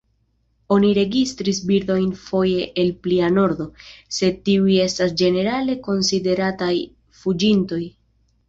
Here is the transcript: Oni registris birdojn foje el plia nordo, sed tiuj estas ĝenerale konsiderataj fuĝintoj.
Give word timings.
Oni 0.75 0.87
registris 0.97 1.59
birdojn 1.71 2.07
foje 2.21 2.63
el 2.85 2.89
plia 3.07 3.29
nordo, 3.35 3.67
sed 4.21 4.41
tiuj 4.49 4.81
estas 4.89 5.15
ĝenerale 5.23 5.77
konsiderataj 5.91 6.73
fuĝintoj. 7.21 7.83